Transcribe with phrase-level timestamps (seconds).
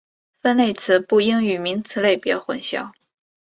[0.41, 2.91] 分类词不应与名词类别混淆。